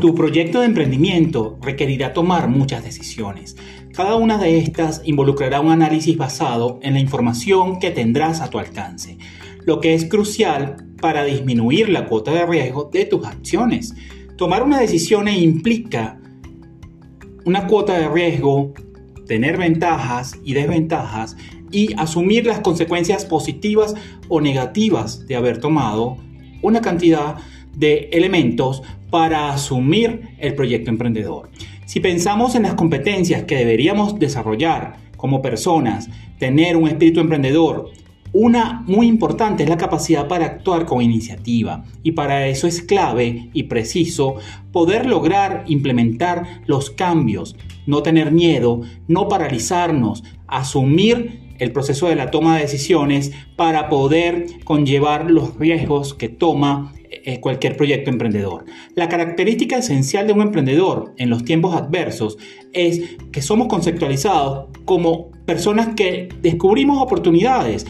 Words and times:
Tu 0.00 0.14
proyecto 0.14 0.60
de 0.60 0.66
emprendimiento 0.66 1.58
requerirá 1.60 2.12
tomar 2.12 2.48
muchas 2.48 2.84
decisiones. 2.84 3.56
Cada 3.92 4.14
una 4.14 4.38
de 4.38 4.58
estas 4.58 5.02
involucrará 5.04 5.60
un 5.60 5.72
análisis 5.72 6.16
basado 6.16 6.78
en 6.82 6.94
la 6.94 7.00
información 7.00 7.80
que 7.80 7.90
tendrás 7.90 8.40
a 8.40 8.48
tu 8.48 8.60
alcance, 8.60 9.18
lo 9.64 9.80
que 9.80 9.94
es 9.94 10.04
crucial 10.04 10.76
para 11.00 11.24
disminuir 11.24 11.88
la 11.88 12.06
cuota 12.06 12.30
de 12.30 12.46
riesgo 12.46 12.90
de 12.92 13.06
tus 13.06 13.26
acciones. 13.26 13.94
Tomar 14.36 14.62
una 14.62 14.78
decisión 14.78 15.26
implica 15.26 16.20
una 17.44 17.66
cuota 17.66 17.98
de 17.98 18.08
riesgo, 18.08 18.74
tener 19.26 19.56
ventajas 19.56 20.38
y 20.44 20.52
desventajas 20.52 21.36
y 21.72 21.92
asumir 21.98 22.46
las 22.46 22.60
consecuencias 22.60 23.24
positivas 23.24 23.94
o 24.28 24.40
negativas 24.40 25.26
de 25.26 25.34
haber 25.34 25.58
tomado 25.58 26.18
una 26.62 26.80
cantidad 26.80 27.36
de 27.74 28.08
elementos 28.12 28.82
para 29.10 29.52
asumir 29.52 30.30
el 30.38 30.54
proyecto 30.54 30.90
emprendedor. 30.90 31.50
Si 31.86 32.00
pensamos 32.00 32.54
en 32.54 32.64
las 32.64 32.74
competencias 32.74 33.44
que 33.44 33.56
deberíamos 33.56 34.18
desarrollar 34.18 34.96
como 35.16 35.40
personas, 35.40 36.08
tener 36.38 36.76
un 36.76 36.88
espíritu 36.88 37.20
emprendedor, 37.20 37.90
una 38.32 38.82
muy 38.86 39.06
importante 39.06 39.62
es 39.62 39.70
la 39.70 39.78
capacidad 39.78 40.28
para 40.28 40.44
actuar 40.44 40.84
con 40.84 41.00
iniciativa 41.00 41.84
y 42.02 42.12
para 42.12 42.46
eso 42.46 42.66
es 42.66 42.82
clave 42.82 43.48
y 43.54 43.64
preciso 43.64 44.34
poder 44.70 45.06
lograr 45.06 45.64
implementar 45.66 46.60
los 46.66 46.90
cambios, 46.90 47.56
no 47.86 48.02
tener 48.02 48.30
miedo, 48.30 48.82
no 49.06 49.28
paralizarnos, 49.28 50.24
asumir 50.46 51.47
el 51.58 51.72
proceso 51.72 52.08
de 52.08 52.16
la 52.16 52.30
toma 52.30 52.56
de 52.56 52.62
decisiones 52.62 53.32
para 53.56 53.88
poder 53.88 54.46
conllevar 54.64 55.30
los 55.30 55.56
riesgos 55.58 56.14
que 56.14 56.28
toma 56.28 56.92
eh, 57.10 57.40
cualquier 57.40 57.76
proyecto 57.76 58.10
emprendedor. 58.10 58.64
La 58.94 59.08
característica 59.08 59.78
esencial 59.78 60.26
de 60.26 60.34
un 60.34 60.42
emprendedor 60.42 61.14
en 61.16 61.30
los 61.30 61.44
tiempos 61.44 61.74
adversos 61.74 62.38
es 62.72 63.16
que 63.32 63.42
somos 63.42 63.68
conceptualizados 63.68 64.66
como 64.84 65.30
personas 65.46 65.94
que 65.94 66.28
descubrimos 66.42 67.02
oportunidades, 67.02 67.86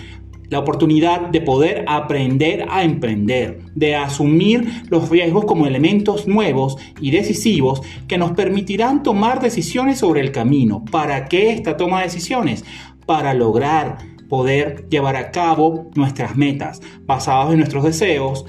la 0.50 0.60
oportunidad 0.60 1.28
de 1.28 1.40
poder 1.40 1.84
aprender 1.88 2.66
a 2.70 2.82
emprender, 2.82 3.58
de 3.74 3.96
asumir 3.96 4.66
los 4.88 5.10
riesgos 5.10 5.44
como 5.44 5.66
elementos 5.66 6.26
nuevos 6.26 6.76
y 7.00 7.10
decisivos 7.10 7.82
que 8.06 8.18
nos 8.18 8.32
permitirán 8.32 9.02
tomar 9.02 9.40
decisiones 9.40 9.98
sobre 9.98 10.20
el 10.20 10.32
camino. 10.32 10.84
¿Para 10.90 11.26
qué 11.26 11.50
esta 11.50 11.76
toma 11.76 11.98
de 11.98 12.04
decisiones? 12.04 12.64
Para 13.08 13.32
lograr 13.32 13.96
poder 14.28 14.86
llevar 14.90 15.16
a 15.16 15.30
cabo 15.30 15.90
nuestras 15.94 16.36
metas 16.36 16.82
basadas 17.06 17.52
en 17.52 17.56
nuestros 17.56 17.84
deseos 17.84 18.44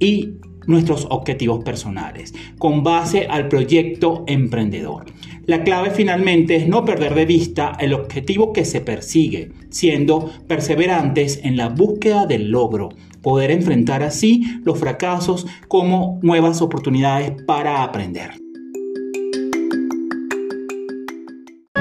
y 0.00 0.38
nuestros 0.66 1.06
objetivos 1.10 1.62
personales, 1.62 2.32
con 2.58 2.82
base 2.82 3.26
al 3.26 3.48
proyecto 3.48 4.24
emprendedor. 4.26 5.04
La 5.44 5.64
clave 5.64 5.90
finalmente 5.90 6.56
es 6.56 6.66
no 6.66 6.86
perder 6.86 7.14
de 7.14 7.26
vista 7.26 7.76
el 7.78 7.92
objetivo 7.92 8.54
que 8.54 8.64
se 8.64 8.80
persigue, 8.80 9.52
siendo 9.68 10.30
perseverantes 10.46 11.38
en 11.42 11.58
la 11.58 11.68
búsqueda 11.68 12.24
del 12.24 12.50
logro, 12.50 12.88
poder 13.20 13.50
enfrentar 13.50 14.02
así 14.02 14.44
los 14.64 14.78
fracasos 14.78 15.46
como 15.68 16.18
nuevas 16.22 16.62
oportunidades 16.62 17.32
para 17.46 17.82
aprender. 17.82 18.30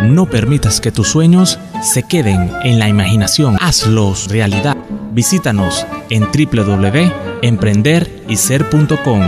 No 0.07 0.29
permitas 0.29 0.79
que 0.79 0.91
tus 0.91 1.09
sueños 1.09 1.59
se 1.81 2.03
queden 2.03 2.49
en 2.63 2.79
la 2.79 2.87
imaginación, 2.87 3.57
hazlos 3.59 4.29
realidad. 4.29 4.77
Visítanos 5.11 5.85
en 6.09 6.23
www.emprenderyser.com 6.23 9.21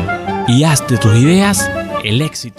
y 0.48 0.64
haz 0.64 0.88
de 0.88 0.98
tus 0.98 1.14
ideas 1.16 1.70
el 2.04 2.22
éxito. 2.22 2.48